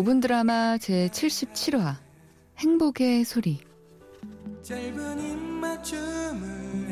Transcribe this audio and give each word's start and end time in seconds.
5분 0.00 0.22
드라마 0.22 0.78
제 0.78 1.08
77화 1.12 1.96
행복의 2.56 3.22
소리 3.24 3.60
짧은 4.62 5.20
입맞춤을 5.20 6.88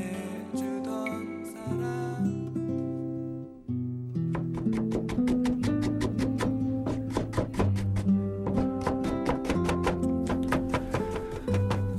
해주던 0.52 1.44
사람 1.46 2.28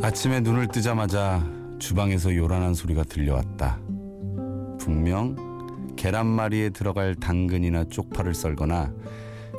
아침에 0.04 0.42
눈을 0.42 0.68
뜨자마자 0.68 1.44
주방에서 1.80 2.36
요란한 2.36 2.76
소리가 2.76 3.04
들려왔다. 3.04 3.80
분명 4.80 5.36
계란말이에 5.96 6.70
들어갈 6.70 7.16
당근이나 7.16 7.86
쪽파를 7.86 8.36
썰거나 8.36 8.94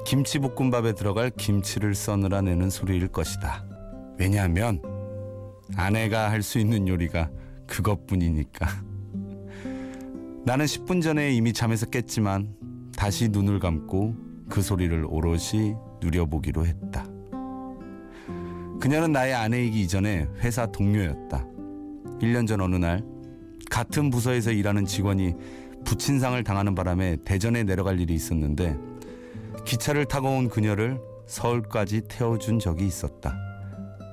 김치볶음밥에 0.06 0.94
들어갈 0.94 1.30
김치를 1.30 1.94
써느라 1.94 2.40
내는 2.40 2.70
소리일 2.70 3.08
것이다. 3.08 3.64
왜냐하면 4.18 4.82
아내가 5.76 6.30
할 6.30 6.42
수 6.42 6.58
있는 6.58 6.88
요리가 6.88 7.30
그것뿐이니까. 7.66 8.66
나는 10.45 10.65
10분 10.65 11.02
전에 11.02 11.30
이미 11.32 11.52
잠에서 11.52 11.87
깼지만 11.87 12.54
다시 12.96 13.28
눈을 13.28 13.60
감고 13.60 14.15
그 14.48 14.62
소리를 14.62 15.04
오롯이 15.09 15.74
누려보기로 16.00 16.66
했다. 16.66 17.06
그녀는 18.80 19.12
나의 19.12 19.34
아내이기 19.34 19.82
이전에 19.82 20.26
회사 20.40 20.66
동료였다. 20.66 21.46
1년 22.20 22.46
전 22.46 22.60
어느 22.60 22.76
날 22.76 23.04
같은 23.70 24.10
부서에서 24.10 24.50
일하는 24.50 24.87
직원이 24.87 25.34
부친상을 25.84 26.43
당하는 26.45 26.74
바람에 26.74 27.18
대전에 27.24 27.62
내려갈 27.62 28.00
일이 28.00 28.15
있었는데 28.15 28.76
기차를 29.65 30.06
타고 30.06 30.29
온 30.29 30.48
그녀를 30.48 31.01
서울까지 31.26 32.02
태워준 32.09 32.59
적이 32.59 32.87
있었다. 32.87 33.37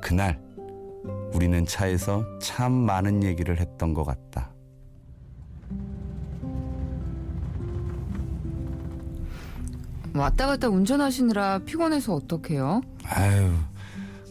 그날 0.02 0.40
우리는 1.34 1.66
차에서 1.66 2.24
참 2.40 2.72
많은 2.72 3.24
얘기를 3.24 3.60
했던 3.60 3.94
것 3.94 4.04
같다. 4.04 4.52
왔다 10.14 10.48
갔다 10.48 10.68
운전하시느라 10.68 11.60
피곤해서 11.60 12.16
어떡해요? 12.16 12.82
아유, 13.06 13.54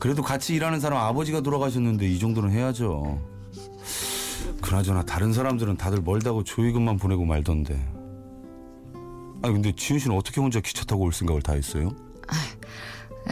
그래도 0.01 0.23
같이 0.23 0.55
일하는 0.55 0.81
사람 0.81 0.99
아버지가 0.99 1.41
돌아가셨는데 1.43 2.09
이 2.09 2.19
정도는 2.19 2.51
해야죠. 2.51 3.21
그나저나 4.61 5.05
다른 5.05 5.33
사람들은 5.33 5.77
다들 5.77 6.03
멀다고 6.03 6.43
조의금만 6.43 6.97
보내고 6.97 7.25
말던데. 7.25 7.96
아 9.43 9.51
근데 9.51 9.73
지훈 9.73 9.99
씨는 9.99 10.17
어떻게 10.17 10.41
혼자 10.41 10.61
기차 10.61 10.85
타고 10.85 11.05
올 11.05 11.13
생각을 11.13 11.43
다 11.43 11.53
했어요? 11.53 11.95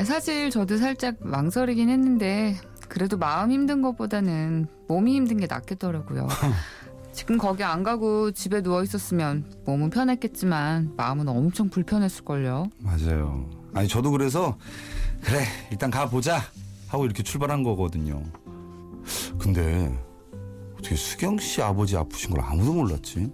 사실 0.04 0.50
저도 0.50 0.76
살짝 0.76 1.16
망설이긴 1.20 1.88
했는데 1.88 2.56
그래도 2.88 3.16
마음 3.16 3.52
힘든 3.52 3.80
것보다는 3.80 4.66
몸이 4.88 5.14
힘든 5.14 5.36
게 5.38 5.46
낫겠더라고요. 5.46 6.28
지금 7.12 7.38
거기 7.38 7.62
안 7.62 7.84
가고 7.84 8.32
집에 8.32 8.60
누워 8.60 8.82
있었으면 8.82 9.44
몸은 9.64 9.90
편했겠지만 9.90 10.94
마음은 10.96 11.28
엄청 11.28 11.70
불편했을걸요. 11.70 12.70
맞아요. 12.78 13.48
아니 13.72 13.86
저도 13.88 14.10
그래서 14.10 14.58
그래 15.22 15.44
일단 15.70 15.90
가보자 15.90 16.40
하고 16.88 17.04
이렇게 17.04 17.22
출발한 17.22 17.62
거거든요. 17.62 18.22
근데 19.38 19.96
어떻게 20.72 20.96
수경 20.96 21.38
씨 21.38 21.62
아버지 21.62 21.96
아프신 21.96 22.30
걸 22.30 22.40
아무도 22.40 22.72
몰랐지? 22.72 23.30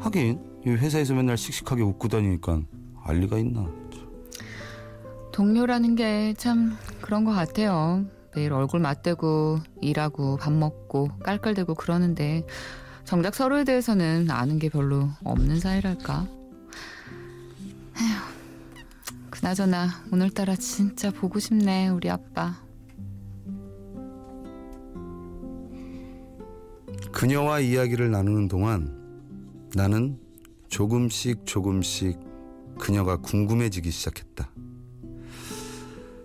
하긴 0.00 0.51
이 0.64 0.70
회사에서 0.70 1.14
맨날 1.14 1.36
씩씩하게 1.36 1.82
웃고 1.82 2.08
다니니까 2.08 2.62
알 3.04 3.16
리가 3.18 3.38
있나? 3.38 3.66
동료라는 5.32 5.96
게 5.96 6.34
참 6.36 6.76
그런 7.00 7.24
것 7.24 7.32
같아요. 7.32 8.04
매일 8.34 8.52
얼굴 8.52 8.80
맞대고 8.80 9.58
일하고 9.80 10.36
밥 10.36 10.52
먹고 10.52 11.08
깔깔대고 11.22 11.74
그러는데 11.74 12.46
정작 13.04 13.34
서로에 13.34 13.64
대해서는 13.64 14.30
아는 14.30 14.58
게 14.58 14.68
별로 14.68 15.08
없는 15.24 15.58
사이랄까. 15.60 16.26
에휴, 17.98 19.30
그나저나 19.30 19.88
오늘따라 20.12 20.56
진짜 20.56 21.10
보고 21.10 21.38
싶네 21.38 21.88
우리 21.88 22.08
아빠. 22.08 22.54
그녀와 27.10 27.60
이야기를 27.60 28.10
나누는 28.10 28.48
동안 28.48 29.68
나는 29.74 30.18
조금씩 30.72 31.44
조금씩 31.44 32.18
그녀가 32.78 33.18
궁금해지기 33.18 33.90
시작했다. 33.90 34.50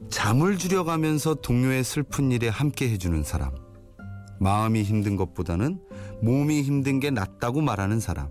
잠을 0.07 0.57
줄여가면서 0.57 1.35
동료의 1.35 1.83
슬픈 1.83 2.31
일에 2.31 2.47
함께 2.47 2.89
해주는 2.89 3.23
사람. 3.23 3.51
마음이 4.39 4.83
힘든 4.83 5.17
것보다는 5.17 5.81
몸이 6.21 6.61
힘든 6.61 7.01
게 7.01 7.11
낫다고 7.11 7.59
말하는 7.59 7.99
사람. 7.99 8.29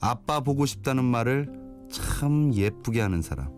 아빠 0.00 0.40
보고 0.40 0.66
싶다는 0.66 1.04
말을 1.04 1.48
참 1.88 2.52
예쁘게 2.52 3.00
하는 3.00 3.22
사람. 3.22 3.52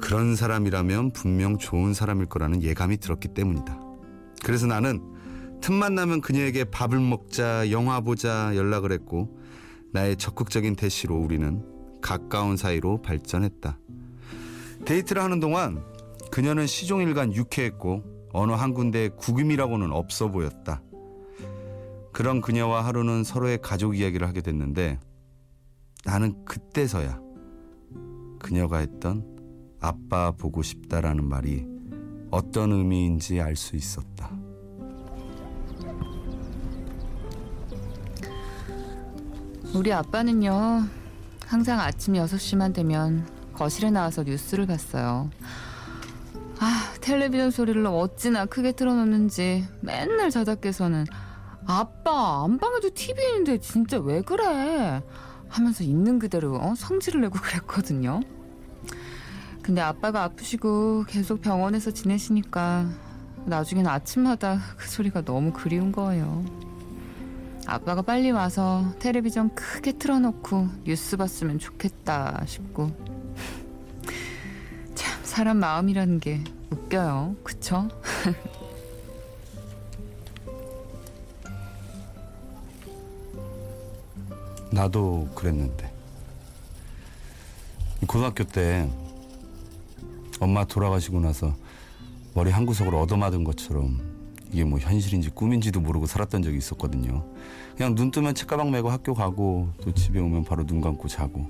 그런 0.00 0.34
사람이라면 0.34 1.12
분명 1.12 1.56
좋은 1.56 1.94
사람일 1.94 2.26
거라는 2.26 2.64
예감이 2.64 2.96
들었기 2.96 3.28
때문이다. 3.28 3.78
그래서 4.42 4.66
나는 4.66 5.00
틈만 5.60 5.94
나면 5.94 6.20
그녀에게 6.20 6.64
밥을 6.64 6.98
먹자, 6.98 7.70
영화 7.70 8.00
보자 8.00 8.56
연락을 8.56 8.90
했고 8.90 9.40
나의 9.92 10.16
적극적인 10.16 10.74
대시로 10.74 11.16
우리는 11.16 11.62
가까운 12.00 12.56
사이로 12.56 13.02
발전했다. 13.02 13.78
데이트를 14.84 15.22
하는 15.22 15.38
동안 15.38 15.84
그녀는 16.30 16.66
시종일관 16.66 17.34
유쾌했고 17.34 18.30
어느 18.32 18.52
한 18.52 18.74
군데 18.74 19.08
구김이라고는 19.10 19.92
없어 19.92 20.30
보였다. 20.30 20.82
그런 22.12 22.40
그녀와 22.40 22.84
하루는 22.84 23.24
서로의 23.24 23.58
가족 23.62 23.96
이야기를 23.96 24.26
하게 24.26 24.40
됐는데 24.40 24.98
나는 26.04 26.44
그때서야 26.44 27.20
그녀가 28.38 28.78
했던 28.78 29.24
아빠 29.80 30.32
보고 30.32 30.62
싶다라는 30.62 31.28
말이 31.28 31.66
어떤 32.30 32.72
의미인지 32.72 33.40
알 33.40 33.56
수 33.56 33.76
있었다. 33.76 34.41
우리 39.74 39.90
아빠는요 39.90 40.84
항상 41.46 41.80
아침 41.80 42.14
6시만 42.14 42.74
되면 42.74 43.26
거실에 43.54 43.90
나와서 43.90 44.22
뉴스를 44.22 44.66
봤어요. 44.66 45.30
아 46.58 46.92
텔레비전 47.00 47.50
소리를 47.50 47.84
어찌나 47.86 48.44
크게 48.44 48.72
틀어놓는지 48.72 49.66
맨날 49.80 50.30
자다 50.30 50.56
깨서는 50.56 51.06
아빠 51.66 52.44
안방에도 52.44 52.90
TV 52.92 53.24
있는데 53.28 53.58
진짜 53.58 53.98
왜 53.98 54.20
그래 54.20 55.02
하면서 55.48 55.84
있는 55.84 56.18
그대로 56.18 56.56
어? 56.56 56.74
성질을 56.74 57.22
내고 57.22 57.38
그랬거든요. 57.40 58.20
근데 59.62 59.80
아빠가 59.80 60.24
아프시고 60.24 61.04
계속 61.08 61.40
병원에서 61.40 61.92
지내시니까 61.92 62.88
나중엔 63.46 63.86
아침마다 63.86 64.60
그 64.76 64.88
소리가 64.88 65.22
너무 65.22 65.52
그리운 65.52 65.92
거예요. 65.92 66.61
아빠가 67.66 68.02
빨리 68.02 68.30
와서 68.30 68.84
텔레비전 68.98 69.54
크게 69.54 69.92
틀어놓고 69.92 70.68
뉴스 70.84 71.16
봤으면 71.16 71.58
좋겠다 71.58 72.44
싶고. 72.46 72.90
참 74.94 75.24
사람 75.24 75.56
마음이라는 75.58 76.20
게 76.20 76.42
웃겨요. 76.70 77.36
그쵸? 77.42 77.88
나도 84.72 85.28
그랬는데. 85.34 85.92
고등학교 88.06 88.44
때 88.44 88.90
엄마 90.40 90.64
돌아가시고 90.64 91.20
나서 91.20 91.54
머리 92.34 92.50
한 92.50 92.66
구석을 92.66 92.94
얻어맞은 92.94 93.44
것처럼 93.44 94.11
이게 94.52 94.64
뭐 94.64 94.78
현실인지 94.78 95.30
꿈인지도 95.30 95.80
모르고 95.80 96.06
살았던 96.06 96.42
적이 96.42 96.58
있었거든요. 96.58 97.24
그냥 97.76 97.94
눈 97.94 98.10
뜨면 98.10 98.34
책가방 98.34 98.70
메고 98.70 98.90
학교 98.90 99.14
가고 99.14 99.70
또 99.80 99.92
집에 99.92 100.20
오면 100.20 100.44
바로 100.44 100.64
눈 100.64 100.80
감고 100.80 101.08
자고 101.08 101.46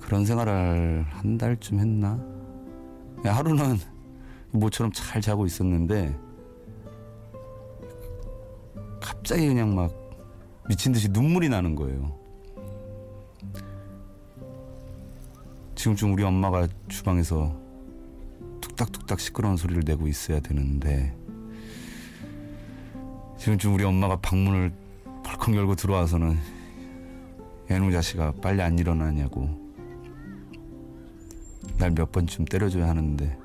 그런 0.00 0.26
생활을 0.26 1.04
한 1.08 1.38
달쯤 1.38 1.78
했나? 1.78 2.20
하루는 3.24 3.78
모처럼 4.50 4.90
잘 4.92 5.22
자고 5.22 5.46
있었는데 5.46 6.18
갑자기 9.00 9.46
그냥 9.46 9.74
막 9.74 9.94
미친 10.68 10.92
듯이 10.92 11.08
눈물이 11.08 11.48
나는 11.48 11.76
거예요. 11.76 12.18
지금쯤 15.76 16.12
우리 16.12 16.24
엄마가 16.24 16.66
주방에서 16.88 17.56
툭딱툭딱 18.60 19.20
시끄러운 19.20 19.56
소리를 19.56 19.82
내고 19.84 20.08
있어야 20.08 20.40
되는데 20.40 21.16
지금쯤 23.42 23.74
우리 23.74 23.82
엄마가 23.82 24.20
방문을 24.20 24.72
벌컥 25.24 25.56
열고 25.56 25.74
들어와서는 25.74 26.38
애누 27.68 27.90
자식아 27.90 28.34
빨리 28.40 28.62
안 28.62 28.78
일어나냐고 28.78 29.50
날 31.76 31.90
몇 31.90 32.12
번쯤 32.12 32.44
때려줘야 32.44 32.88
하는데 32.88 33.36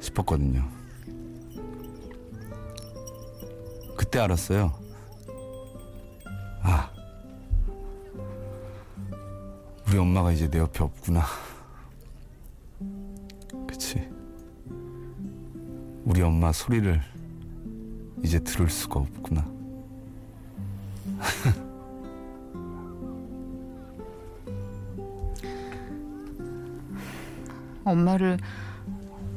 싶었거든요. 0.00 0.68
그때 3.96 4.18
알았어요. 4.18 4.72
아, 6.62 6.90
우리 9.86 9.96
엄마가 9.96 10.32
이제 10.32 10.50
내 10.50 10.58
옆에 10.58 10.82
없구나. 10.82 11.22
그치. 13.68 14.10
우리 16.04 16.20
엄마 16.20 16.50
소리를 16.50 17.15
이제 18.22 18.38
들을 18.40 18.68
수가 18.68 19.00
없구나. 19.00 19.44
엄마를 27.84 28.38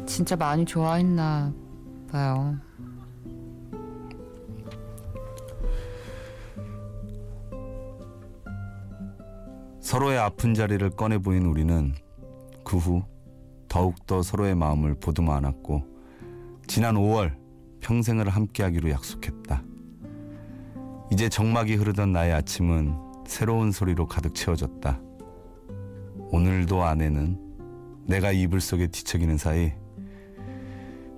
진짜 0.05 0.35
많이 0.35 0.65
좋아했나 0.65 1.53
봐요. 2.11 2.57
서로의 9.81 10.17
아픈 10.19 10.53
자리를 10.53 10.87
꺼내 10.91 11.17
보인 11.17 11.45
우리는 11.45 11.93
그 12.63 12.77
후 12.77 13.03
더욱더 13.67 14.21
서로의 14.21 14.55
마음을 14.55 14.95
보듬어 14.95 15.31
안았고 15.33 15.83
지난 16.67 16.95
5월 16.95 17.35
평생을 17.89 18.29
함께하기로 18.29 18.91
약속했다. 18.91 19.63
이제 21.11 21.27
정막이 21.27 21.73
흐르던 21.73 22.11
나의 22.11 22.33
아침은 22.33 22.95
새로운 23.25 23.71
소리로 23.71 24.07
가득 24.07 24.35
채워졌다. 24.35 24.99
오늘도 26.29 26.83
아내는 26.83 27.39
내가 28.05 28.31
이불 28.31 28.61
속에 28.61 28.87
뒤척이는 28.87 29.37
사이 29.37 29.73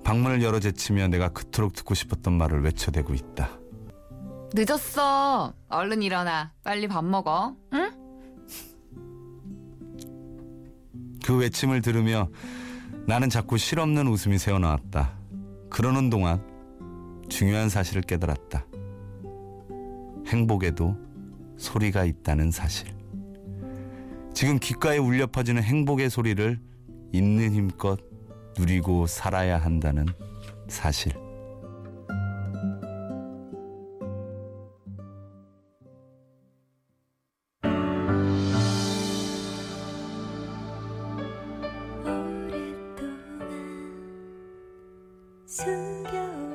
방문을 0.02 0.42
열어 0.42 0.60
제치며 0.60 1.08
내가 1.08 1.28
그토록 1.28 1.74
듣고 1.74 1.92
싶었던 1.92 2.32
말을 2.32 2.62
외쳐대고 2.62 3.12
있다. 3.12 3.50
늦었어. 4.54 5.52
얼른 5.68 6.02
일어나. 6.02 6.52
빨리 6.64 6.88
밥 6.88 7.04
먹어. 7.04 7.54
응? 7.74 7.90
그 11.22 11.36
외침을 11.36 11.82
들으며 11.82 12.30
나는 13.06 13.28
자꾸 13.28 13.58
실없는 13.58 14.08
웃음이 14.08 14.38
새어나왔다. 14.38 15.18
그러는 15.68 16.08
동안 16.08 16.51
중요한 17.32 17.70
사실을 17.70 18.02
깨달았다. 18.02 18.66
행복에도 20.26 20.94
소리가 21.56 22.04
있다는 22.04 22.50
사실. 22.50 22.94
지금 24.34 24.58
귓가에 24.58 24.98
울려 24.98 25.26
퍼지는 25.26 25.62
행복의 25.62 26.10
소리를 26.10 26.60
있는 27.10 27.52
힘껏 27.52 27.98
누리고 28.58 29.06
살아야 29.06 29.56
한다는 29.56 30.06
사실. 30.68 31.14
숨겨 45.46 46.51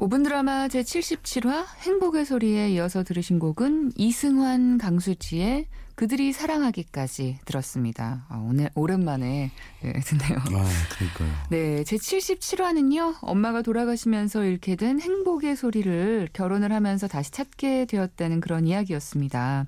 5분 0.00 0.24
드라마 0.24 0.66
제77화 0.68 1.66
행복의 1.80 2.24
소리에 2.24 2.70
이어서 2.70 3.04
들으신 3.04 3.38
곡은 3.38 3.92
이승환 3.96 4.78
강수지의 4.78 5.66
그들이 5.94 6.32
사랑하기까지 6.32 7.40
들었습니다. 7.44 8.24
아, 8.30 8.38
오늘 8.38 8.70
오랜만에 8.74 9.50
네, 9.82 9.92
듣네요. 9.92 10.38
아, 10.38 10.64
그러니까요. 10.94 11.28
네, 11.50 11.84
제 11.84 11.96
77화는요, 11.96 13.16
엄마가 13.20 13.60
돌아가시면서 13.60 14.44
잃게 14.44 14.76
된 14.76 14.98
행복의 14.98 15.56
소리를 15.56 16.30
결혼을 16.32 16.72
하면서 16.72 17.06
다시 17.06 17.30
찾게 17.32 17.84
되었다는 17.84 18.40
그런 18.40 18.66
이야기였습니다. 18.66 19.66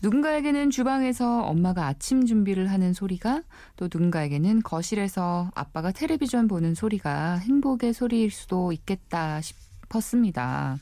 누군가에게는 0.00 0.70
주방에서 0.70 1.42
엄마가 1.42 1.86
아침 1.86 2.24
준비를 2.24 2.70
하는 2.70 2.94
소리가, 2.94 3.42
또 3.76 3.90
누군가에게는 3.92 4.62
거실에서 4.62 5.50
아빠가 5.54 5.92
텔레비전 5.92 6.48
보는 6.48 6.74
소리가 6.74 7.34
행복의 7.36 7.92
소리일 7.92 8.30
수도 8.30 8.72
있겠다 8.72 9.42
싶 9.42 9.65
었습니다. 9.94 10.78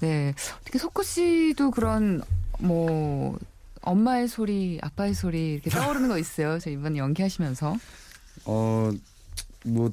네, 0.00 0.34
어떻게 0.60 0.78
석구 0.78 1.02
씨도 1.02 1.70
그런, 1.70 2.22
뭐, 2.58 3.38
엄마의 3.82 4.28
소리, 4.28 4.78
아빠의 4.82 5.14
소리 5.14 5.54
이렇게 5.54 5.70
떠오르는 5.70 6.08
거 6.08 6.18
있어요? 6.18 6.58
저 6.58 6.70
이번에 6.70 6.98
연기하시면서. 6.98 7.76
어, 8.44 8.90
뭐 9.64 9.92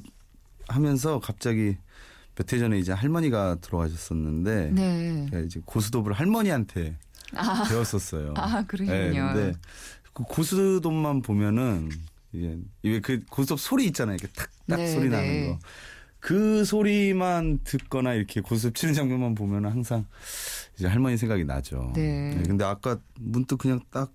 하면서 0.68 1.18
갑자기 1.20 1.76
몇 2.36 2.52
해 2.52 2.58
전에 2.58 2.78
이제 2.78 2.92
할머니가 2.92 3.56
돌아가셨었는데 3.62 4.70
네. 4.72 5.26
이제 5.46 5.60
고스톱을 5.64 6.12
할머니한테 6.12 6.96
아, 7.34 7.64
배웠었어요. 7.68 8.34
아 8.36 8.60
네, 8.60 8.66
그러시군요. 8.66 9.32
근데 9.32 9.52
그 10.12 10.22
고스톱만 10.24 11.22
보면은 11.22 11.90
이제 12.32 12.58
이게 12.82 13.00
그 13.00 13.24
고스톱 13.30 13.58
소리 13.58 13.86
있잖아요. 13.86 14.16
이렇게 14.20 14.32
탁탁 14.34 14.78
네, 14.78 14.92
소리 14.92 15.08
네. 15.08 15.16
나는 15.16 15.48
거. 15.48 15.58
그 16.26 16.64
소리만 16.64 17.60
듣거나 17.62 18.14
이렇게 18.14 18.40
고스톱 18.40 18.74
치는 18.74 18.94
장면만 18.94 19.36
보면은 19.36 19.70
항상 19.70 20.06
이제 20.74 20.88
할머니 20.88 21.16
생각이 21.16 21.44
나죠. 21.44 21.92
네. 21.94 22.42
근데 22.44 22.64
아까 22.64 22.98
문득 23.20 23.58
그냥 23.58 23.78
딱 23.92 24.12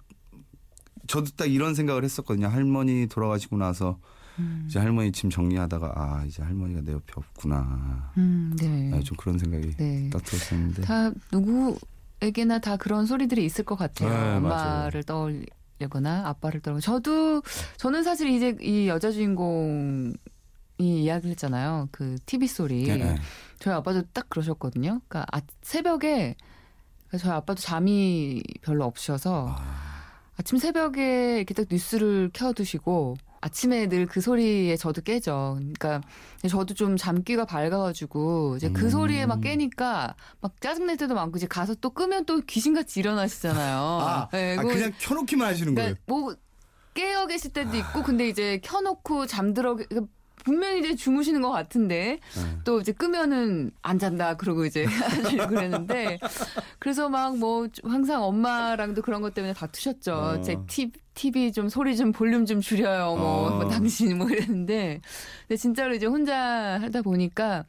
저도 1.08 1.32
딱 1.38 1.50
이런 1.50 1.74
생각을 1.74 2.04
했었거든요. 2.04 2.48
할머니 2.48 3.08
돌아가시고 3.08 3.56
나서 3.56 3.98
음, 4.40 4.66
이제 4.68 4.78
할머니 4.78 5.14
짐 5.14 5.30
정리하다가 5.30 5.94
아 5.96 6.26
이제 6.26 6.44
할머니가 6.44 6.82
내 6.82 6.92
옆에 6.92 7.14
없구나. 7.16 8.12
음, 8.18 8.58
네. 8.60 8.92
아, 8.94 9.00
좀 9.00 9.16
그런 9.16 9.38
생각이 9.38 9.78
네. 9.78 10.10
딱 10.12 10.22
들었었는데. 10.26 10.82
다 10.82 11.14
누구에게나 11.32 12.60
다 12.60 12.76
그런 12.76 13.06
소리들이 13.06 13.46
있을 13.46 13.64
것 13.64 13.78
같아요. 13.78 14.10
네, 14.10 14.36
엄마를 14.36 15.04
떠올리거나 15.04 16.28
아빠를 16.28 16.60
떠올리고 16.60 16.82
저도 16.82 17.42
저는 17.78 18.04
사실 18.04 18.28
이제 18.32 18.58
이 18.60 18.90
여자 18.90 19.12
주인공 19.12 20.14
이 20.82 21.04
이야기를 21.04 21.32
했잖아요. 21.32 21.90
그 21.92 22.16
TV 22.26 22.48
소리. 22.48 22.84
네, 22.84 22.98
네. 22.98 23.16
저희 23.60 23.74
아빠도 23.74 24.02
딱 24.14 24.30
그러셨거든요. 24.30 25.02
그러니까 25.08 25.26
아, 25.32 25.42
새벽에 25.62 26.36
저희 27.18 27.32
아빠도 27.32 27.60
잠이 27.62 28.42
별로 28.62 28.86
없으셔서 28.86 29.56
아, 29.58 29.74
아침 30.38 30.58
새벽에 30.58 31.38
이렇게 31.38 31.54
딱 31.54 31.66
뉴스를 31.70 32.32
켜두시고 32.34 33.18
아침에 33.44 33.88
늘 33.88 34.06
그 34.08 34.22
소리에 34.22 34.76
저도 34.78 35.02
깨죠. 35.02 35.56
그러니까 35.58 36.02
저도 36.48 36.74
좀 36.76 36.96
잠귀가 36.96 37.46
밝아가지고 37.46 38.56
이제 38.58 38.70
그 38.70 38.86
음. 38.86 38.90
소리에 38.92 39.26
막 39.26 39.42
깨니까 39.42 40.16
막 40.42 40.62
짜증낼 40.62 40.98
때도 40.98 41.16
많고 41.16 41.38
이제 41.38 41.48
가서 41.48 41.74
또 41.76 41.90
끄면 41.90 42.26
또 42.26 42.40
귀신같이 42.42 43.00
일어나시잖아요. 43.00 43.78
아, 44.02 44.28
네, 44.32 44.58
아, 44.58 44.62
그냥 44.62 44.92
켜놓기만 45.00 45.48
하시는 45.48 45.74
거예요. 45.76 45.96
그러니까 45.96 46.04
뭐 46.08 46.36
깨어 46.94 47.26
계실 47.28 47.52
때도 47.52 47.76
있고 47.78 48.04
근데 48.04 48.28
이제 48.30 48.60
켜놓고 48.64 49.26
잠들어 49.26 49.76
계- 49.76 49.86
그러니까 49.86 50.12
분명히 50.44 50.80
이제 50.80 50.96
주무시는 50.96 51.42
것 51.42 51.52
같은데 51.52 52.20
네. 52.36 52.58
또 52.64 52.80
이제 52.80 52.92
끄면은 52.92 53.72
안 53.82 54.00
잔다 54.00 54.36
그러고 54.38 54.66
이제 54.66 54.86
하시고 54.86 55.48
그랬는데 55.48 56.20
그래서 56.80 57.10
막 57.10 57.32
뭐 57.42 57.68
항상 57.84 58.24
엄마랑도 58.24 59.02
그런 59.02 59.22
것 59.22 59.34
때문에 59.34 59.54
다투셨죠. 59.54 60.14
어. 60.14 60.42
제 60.42 60.58
티, 60.68 60.92
TV 61.16 61.52
좀 61.52 61.70
소리 61.70 61.98
좀 61.98 62.12
볼륨 62.12 62.46
좀 62.46 62.62
줄여요. 62.62 63.16
뭐, 63.16 63.48
어. 63.48 63.56
뭐 63.56 63.68
당신 63.70 64.18
뭐 64.18 64.30
이랬는데 64.30 65.02
근데 65.48 65.58
진짜로 65.58 65.96
이제 65.96 66.06
혼자 66.06 66.80
하다 66.82 67.02
보니까 67.02 67.66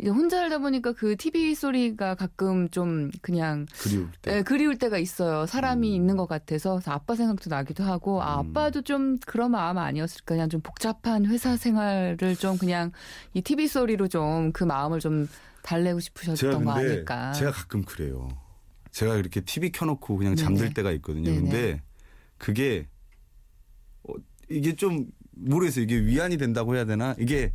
이제 0.00 0.10
혼자 0.10 0.38
살다 0.38 0.58
보니까 0.58 0.92
그 0.92 1.16
TV 1.16 1.54
소리가 1.54 2.14
가끔 2.14 2.68
좀 2.70 3.10
그냥 3.20 3.66
그리울 3.82 4.08
때. 4.22 4.30
네, 4.32 4.42
그리울 4.42 4.78
때가 4.78 4.98
있어요. 4.98 5.46
사람이 5.46 5.90
음. 5.90 5.94
있는 5.94 6.16
것 6.16 6.26
같아서 6.26 6.80
아빠 6.86 7.16
생각도 7.16 7.50
나기도 7.50 7.82
하고 7.84 8.22
아, 8.22 8.40
음. 8.40 8.50
아빠도 8.50 8.82
좀 8.82 9.18
그런 9.26 9.50
마음 9.50 9.78
아니었을까 9.78 10.24
그냥 10.26 10.48
좀 10.48 10.60
복잡한 10.60 11.26
회사 11.26 11.56
생활을 11.56 12.36
좀 12.36 12.58
그냥 12.58 12.92
이 13.34 13.42
TV 13.42 13.66
소리로 13.66 14.08
좀 14.08 14.52
그 14.52 14.64
마음을 14.64 15.00
좀 15.00 15.28
달래고 15.62 16.00
싶으셨던 16.00 16.64
거 16.64 16.72
아닐까. 16.72 17.32
제가 17.32 17.50
가끔 17.52 17.82
그래요. 17.82 18.28
제가 18.90 19.16
이렇게 19.16 19.40
TV 19.40 19.70
켜놓고 19.70 20.16
그냥 20.16 20.34
네네. 20.34 20.44
잠들 20.44 20.74
때가 20.74 20.92
있거든요. 20.92 21.30
네네. 21.30 21.40
근데 21.40 21.82
그게 22.38 22.88
어, 24.04 24.14
이게 24.48 24.74
좀 24.74 25.06
모르겠어요. 25.32 25.84
이게 25.84 25.96
위안이 26.00 26.36
된다고 26.36 26.74
해야 26.74 26.84
되나? 26.84 27.14
이게 27.18 27.52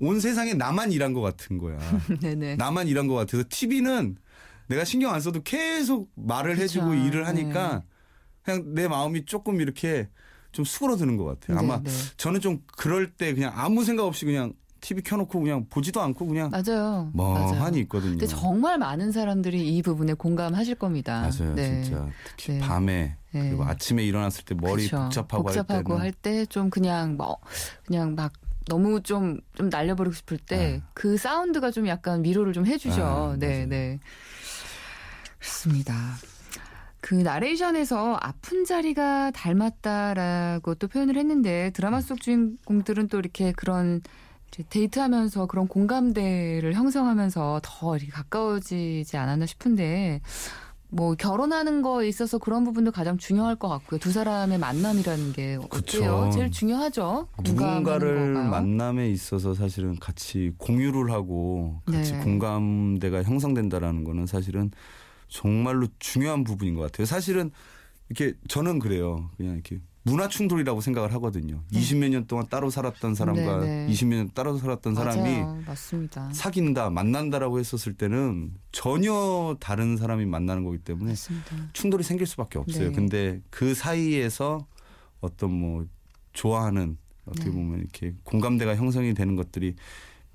온 0.00 0.18
세상에 0.18 0.54
나만 0.54 0.92
일한 0.92 1.12
것 1.12 1.20
같은 1.20 1.58
거야. 1.58 1.78
네네. 2.20 2.56
나만 2.56 2.88
일한 2.88 3.06
것 3.06 3.14
같아서 3.14 3.44
TV는 3.48 4.16
내가 4.68 4.84
신경 4.84 5.12
안 5.12 5.20
써도 5.20 5.42
계속 5.42 6.10
말을 6.14 6.52
그쵸. 6.54 6.62
해주고 6.62 6.94
일을 6.94 7.26
하니까 7.26 7.78
네. 7.78 7.84
그냥 8.42 8.74
내 8.74 8.88
마음이 8.88 9.24
조금 9.26 9.60
이렇게 9.60 10.08
좀 10.52 10.64
수그러드는 10.64 11.16
것 11.16 11.24
같아요. 11.24 11.58
아마 11.58 11.76
네, 11.82 11.84
네. 11.84 11.90
저는 12.16 12.40
좀 12.40 12.60
그럴 12.76 13.10
때 13.10 13.34
그냥 13.34 13.52
아무 13.54 13.84
생각 13.84 14.04
없이 14.04 14.24
그냥 14.24 14.52
TV 14.80 15.02
켜놓고 15.02 15.40
그냥 15.40 15.66
보지도 15.68 16.00
않고 16.00 16.26
그냥 16.26 16.50
맞아요. 16.50 17.10
멍하니. 17.12 17.80
있거든요. 17.80 18.12
근데 18.12 18.26
정말 18.26 18.78
많은 18.78 19.12
사람들이 19.12 19.76
이 19.76 19.82
부분에 19.82 20.14
공감하실 20.14 20.76
겁니다. 20.76 21.20
맞아요, 21.20 21.54
네. 21.54 21.82
진짜 21.82 22.08
특히 22.24 22.54
네. 22.54 22.58
밤에 22.60 23.16
네. 23.32 23.48
그리고 23.48 23.64
아침에 23.64 24.04
일어났을 24.04 24.44
때 24.44 24.54
머리 24.54 24.84
그쵸. 24.84 24.96
복잡하고, 25.02 25.42
복잡하고 25.44 25.98
할할때좀 25.98 26.70
그냥 26.70 27.16
뭐 27.16 27.36
그냥 27.84 28.14
막 28.14 28.32
너무 28.66 29.02
좀 29.02 29.40
좀 29.54 29.68
날려버리고 29.68 30.14
싶을 30.14 30.38
때 30.38 30.56
네. 30.56 30.82
그 30.94 31.16
사운드가 31.16 31.70
좀 31.70 31.86
약간 31.86 32.24
위로를 32.24 32.52
좀 32.52 32.66
해주죠. 32.66 33.02
아, 33.02 33.36
네. 33.38 33.66
네. 33.66 33.98
그렇습니다. 35.38 36.16
그 37.00 37.14
나레이션에서 37.14 38.18
아픈 38.20 38.64
자리가 38.64 39.30
닮았다라고 39.32 40.74
또 40.76 40.88
표현을 40.88 41.16
했는데 41.16 41.70
드라마 41.70 42.00
속 42.00 42.20
주인공들은 42.20 43.08
또 43.08 43.18
이렇게 43.18 43.52
그런 43.52 44.00
데이트하면서 44.68 45.46
그런 45.46 45.68
공감대를 45.68 46.74
형성하면서 46.74 47.60
더 47.62 47.96
이렇게 47.96 48.10
가까워지지 48.10 49.16
않았나 49.16 49.46
싶은데 49.46 50.20
뭐 50.90 51.14
결혼하는 51.14 51.82
거에 51.82 52.08
있어서 52.08 52.38
그런 52.38 52.64
부분도 52.64 52.90
가장 52.90 53.16
중요할 53.16 53.56
것 53.56 53.68
같고요. 53.68 53.98
두 54.00 54.10
사람의 54.10 54.58
만남이라는 54.58 55.32
게 55.32 55.56
어때요? 55.56 55.68
그쵸. 55.70 56.30
제일 56.32 56.50
중요하죠. 56.50 57.28
누군가를 57.42 58.14
공감하는 58.14 58.34
거가요. 58.34 58.50
만남에 58.50 59.08
있어서 59.10 59.54
사실은 59.54 59.96
같이 59.98 60.52
공유를 60.58 61.12
하고 61.12 61.80
같이 61.86 62.12
네. 62.12 62.20
공감대가 62.20 63.22
형성된다라는 63.22 64.04
거는 64.04 64.26
사실은 64.26 64.70
정말로 65.28 65.86
중요한 66.00 66.42
부분인 66.42 66.74
것 66.74 66.82
같아요. 66.82 67.06
사실은 67.06 67.52
이렇게 68.08 68.36
저는 68.48 68.80
그래요. 68.80 69.30
그냥 69.36 69.54
이렇게 69.54 69.80
문화 70.02 70.28
충돌이라고 70.28 70.80
생각을 70.80 71.12
하거든요. 71.14 71.62
네. 71.70 71.80
20몇 71.80 72.08
년 72.08 72.26
동안 72.26 72.46
따로 72.48 72.70
살았던 72.70 73.14
사람과 73.14 73.60
네, 73.60 73.86
네. 73.86 73.92
20몇 73.92 74.14
년 74.14 74.30
따로 74.34 74.56
살았던 74.56 74.94
사람이. 74.94 75.64
맞습니다. 75.66 76.32
사귄다, 76.32 76.90
만난다라고 76.90 77.58
했었을 77.58 77.94
때는 77.94 78.54
전혀 78.72 79.56
다른 79.60 79.96
사람이 79.96 80.24
만나는 80.24 80.64
거기 80.64 80.78
때문에 80.78 81.10
맞습니다. 81.10 81.56
충돌이 81.74 82.02
생길 82.02 82.26
수밖에 82.26 82.58
없어요. 82.58 82.88
네. 82.88 82.94
근데 82.94 83.40
그 83.50 83.74
사이에서 83.74 84.66
어떤 85.20 85.52
뭐 85.52 85.84
좋아하는 86.32 86.96
어떻게 87.26 87.46
네. 87.46 87.52
보면 87.52 87.80
이렇게 87.80 88.14
공감대가 88.24 88.76
형성이 88.76 89.12
되는 89.12 89.36
것들이 89.36 89.74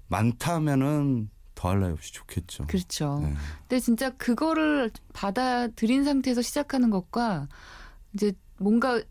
많다면은 0.08 1.30
더할 1.56 1.80
나위 1.80 1.94
없이 1.94 2.14
좋겠죠. 2.14 2.68
그렇죠. 2.68 3.20
네. 3.24 3.34
근데 3.62 3.80
진짜 3.80 4.12
그거를 4.12 4.92
받아들인 5.14 6.04
상태에서 6.04 6.44
시작하는 6.44 6.92
것과 6.92 7.48
이제 8.14 8.34
뭔가 8.58 9.02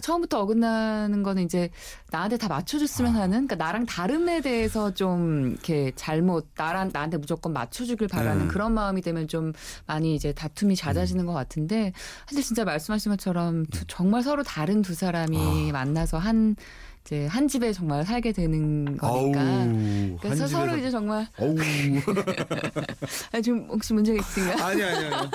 처음부터 0.00 0.40
어긋나는 0.40 1.22
거는 1.22 1.42
이제 1.42 1.68
나한테 2.10 2.38
다 2.38 2.48
맞춰줬으면 2.48 3.14
아. 3.16 3.20
하는, 3.20 3.46
그러니까 3.46 3.56
나랑 3.56 3.84
다름에 3.86 4.40
대해서 4.40 4.94
좀 4.94 5.50
이렇게 5.52 5.92
잘못 5.96 6.48
나랑 6.56 6.90
나한테 6.92 7.18
무조건 7.18 7.52
맞춰주길 7.52 8.08
바라는 8.08 8.42
네. 8.42 8.48
그런 8.48 8.72
마음이 8.72 9.02
되면 9.02 9.28
좀 9.28 9.52
많이 9.86 10.14
이제 10.14 10.32
다툼이 10.32 10.76
잦아지는 10.76 11.26
것 11.26 11.32
같은데 11.34 11.92
사실 12.26 12.42
진짜 12.42 12.64
말씀하신 12.64 13.10
것처럼 13.10 13.66
두- 13.66 13.84
정말 13.86 14.22
서로 14.22 14.42
다른 14.42 14.80
두 14.82 14.94
사람이 14.94 15.36
음. 15.36 15.68
아. 15.68 15.72
만나서 15.72 16.18
한 16.18 16.56
이제 17.04 17.26
한 17.26 17.48
집에 17.48 17.72
정말 17.72 18.04
살게 18.04 18.30
되는 18.32 18.96
거니까. 18.96 19.40
아우, 19.40 20.16
그래서 20.20 20.44
한 20.44 20.48
서로 20.48 20.76
이제 20.76 20.88
정말 20.88 21.26
어우. 21.36 21.56
아, 23.32 23.40
지금 23.40 23.66
혹시 23.68 23.92
문제가 23.92 24.20
있으신가요? 24.20 24.64
아니 24.64 24.82
아니 24.84 25.06
아니. 25.06 25.28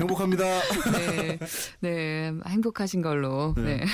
행복합니다. 0.00 0.44
네, 0.92 1.38
네, 1.80 2.32
행복하신 2.46 3.02
걸로. 3.02 3.54
네, 3.56 3.78
네. 3.78 3.84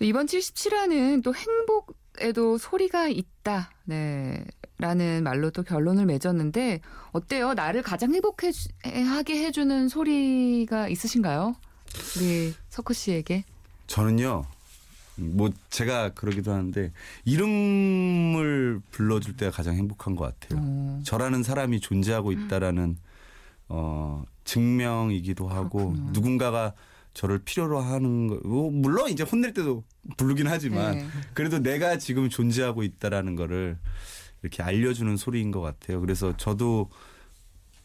이번 0.00 0.26
77화는 0.26 1.22
또 1.22 1.34
행복에도 1.34 2.58
소리가 2.58 3.08
있다. 3.08 3.70
네. 3.84 4.44
라는 4.78 5.22
말로 5.22 5.50
또 5.50 5.62
결론을 5.62 6.06
맺었는데 6.06 6.80
어때요? 7.12 7.52
나를 7.52 7.82
가장 7.82 8.14
행복하게 8.14 9.44
해주는 9.44 9.88
소리가 9.88 10.88
있으신가요? 10.88 11.54
우리 12.16 12.54
석호 12.70 12.94
씨에게. 12.94 13.44
저는요. 13.86 14.46
뭐 15.16 15.50
제가 15.68 16.14
그러기도 16.14 16.52
하는데 16.52 16.92
이름을 17.26 18.80
불러줄 18.90 19.36
때가 19.36 19.52
가장 19.52 19.74
행복한 19.74 20.16
것 20.16 20.24
같아요. 20.24 20.60
어, 20.62 21.02
저라는 21.04 21.42
사람이 21.42 21.80
존재하고 21.80 22.32
있다라는 22.32 22.96
어 23.70 24.24
증명이기도 24.44 25.48
하고 25.48 25.90
그렇군요. 25.92 26.10
누군가가 26.12 26.74
저를 27.14 27.38
필요로 27.44 27.80
하는 27.80 28.26
거 28.28 28.40
뭐, 28.46 28.70
물론 28.70 29.10
이제 29.10 29.22
혼낼 29.22 29.52
때도 29.54 29.84
부르긴 30.16 30.46
하지만 30.48 30.98
네. 30.98 31.06
그래도 31.34 31.58
내가 31.60 31.98
지금 31.98 32.28
존재하고 32.28 32.82
있다라는 32.82 33.36
거를 33.36 33.78
이렇게 34.42 34.62
알려주는 34.62 35.16
소리인 35.16 35.50
것 35.50 35.60
같아요. 35.60 36.00
그래서 36.00 36.36
저도 36.36 36.90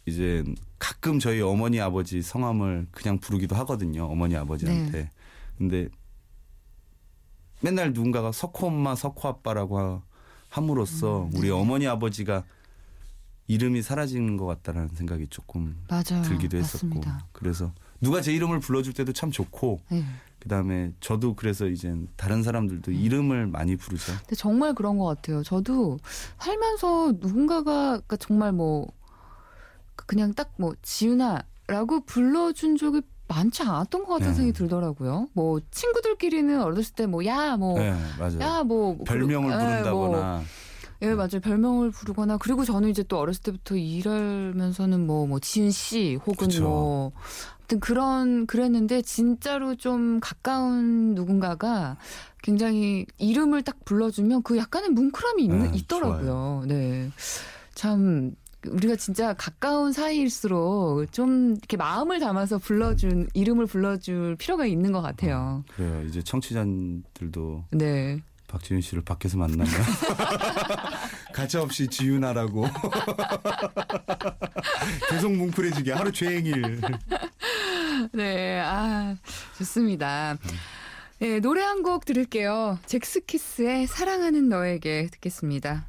이제 0.05 0.43
가끔 0.79 1.19
저희 1.19 1.41
어머니 1.41 1.79
아버지 1.79 2.21
성함을 2.21 2.87
그냥 2.91 3.19
부르기도 3.19 3.55
하거든요. 3.57 4.05
어머니 4.05 4.35
아버지한테. 4.35 4.91
네. 4.91 5.09
근데 5.57 5.89
맨날 7.61 7.93
누군가가 7.93 8.31
석호 8.31 8.67
엄마, 8.67 8.95
석호 8.95 9.27
아빠라고 9.27 9.79
하- 9.79 10.01
함으로써 10.49 11.23
음, 11.23 11.31
우리 11.35 11.47
네. 11.47 11.49
어머니 11.51 11.87
아버지가 11.87 12.43
이름이 13.47 13.81
사라지는 13.81 14.37
것 14.37 14.45
같다라는 14.45 14.89
생각이 14.95 15.27
조금 15.27 15.77
맞아요. 15.87 16.23
들기도 16.23 16.57
했었고 16.57 16.87
맞습니다. 16.87 17.27
그래서 17.31 17.71
누가 18.01 18.21
제 18.21 18.33
이름을 18.33 18.59
불러줄 18.59 18.93
때도 18.93 19.13
참 19.13 19.31
좋고 19.31 19.81
네. 19.89 20.03
그다음에 20.39 20.91
저도 20.99 21.35
그래서 21.35 21.67
이제 21.67 21.95
다른 22.15 22.43
사람들도 22.43 22.91
이름을 22.91 23.47
많이 23.47 23.75
부르죠. 23.75 24.13
근데 24.19 24.35
정말 24.35 24.73
그런 24.73 24.97
것 24.97 25.05
같아요. 25.05 25.43
저도 25.43 25.97
살면서 26.39 27.13
누군가가 27.19 27.91
그러니까 27.91 28.15
정말 28.17 28.51
뭐 28.51 28.87
그냥 30.07 30.33
딱 30.33 30.51
뭐 30.57 30.73
지윤아라고 30.81 32.05
불러준 32.05 32.77
적이 32.77 33.01
많지 33.27 33.63
않았던 33.63 34.03
것 34.03 34.13
같은 34.13 34.27
네. 34.27 34.33
생각이 34.33 34.53
들더라고요. 34.53 35.29
뭐 35.33 35.59
친구들끼리는 35.71 36.61
어렸을 36.61 36.93
때 36.93 37.07
뭐 37.07 37.25
야뭐 37.25 37.79
네. 37.79 37.93
야 38.39 38.63
뭐 38.63 38.97
별명을 39.03 39.51
예, 39.51 39.57
부른다거나 39.57 40.43
예, 41.01 41.13
맞아요. 41.13 41.39
별명을 41.41 41.91
부르거나 41.91 42.37
그리고 42.37 42.63
저는 42.63 42.89
이제 42.89 43.03
또 43.03 43.17
어렸을 43.19 43.43
때부터 43.43 43.75
일하면서는 43.75 45.05
뭐뭐 45.05 45.39
지은 45.39 45.71
씨 45.71 46.15
혹은 46.25 46.47
그쵸. 46.47 46.63
뭐 46.63 47.11
아무튼 47.57 47.79
그런 47.79 48.45
그랬는데 48.45 49.01
진짜로 49.01 49.75
좀 49.75 50.19
가까운 50.19 51.15
누군가가 51.15 51.97
굉장히 52.43 53.05
이름을 53.17 53.63
딱 53.63 53.83
불러주면 53.85 54.43
그 54.43 54.57
약간의 54.57 54.91
뭉클함이 54.91 55.43
있는, 55.43 55.71
네, 55.71 55.77
있더라고요. 55.77 56.63
네. 56.67 57.09
참 57.73 58.35
우리가 58.67 58.95
진짜 58.95 59.33
가까운 59.33 59.91
사이일수록 59.91 61.11
좀 61.11 61.51
이렇게 61.51 61.77
마음을 61.77 62.19
담아서 62.19 62.57
불러준 62.57 63.27
이름을 63.33 63.65
불러줄 63.65 64.35
필요가 64.37 64.65
있는 64.65 64.91
것 64.91 65.01
같아요. 65.01 65.63
그래요. 65.75 66.03
이제 66.03 66.21
청취자들도 66.21 67.65
네. 67.71 68.21
박지윤 68.55 68.79
씨를 68.81 69.03
밖에서 69.03 69.37
만나면 69.37 69.67
가차 71.33 71.61
없이 71.61 71.87
지윤아라고 71.87 72.65
계속 75.09 75.33
뭉클해지게 75.35 75.91
하루 75.91 76.11
종일 76.13 76.79
네, 78.13 78.59
아, 78.61 79.15
좋습니다. 79.57 80.37
네, 81.19 81.39
노래 81.41 81.63
한 81.63 81.83
곡 81.83 82.05
들을게요. 82.05 82.79
잭스키스의 82.85 83.87
사랑하는 83.87 84.47
너에게 84.47 85.09
듣겠습니다. 85.11 85.85